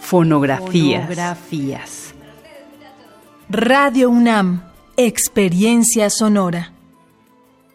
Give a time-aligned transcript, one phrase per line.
[0.00, 1.02] Fonografías.
[1.02, 2.14] Fonografías.
[3.48, 4.64] Radio UNAM,
[4.96, 6.73] experiencia sonora.